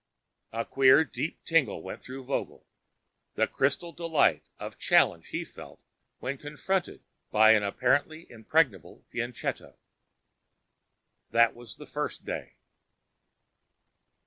[0.51, 2.65] A queer deep tingle went through Vogel.
[3.35, 5.79] The crystal delight of challenge he felt
[6.17, 9.77] when confronted by an apparently impregnable fianchetto.
[11.29, 12.55] That was the first day.